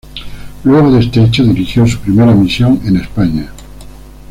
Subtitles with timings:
[0.63, 3.53] Luego de este hecho, dirigió su primera misión en España.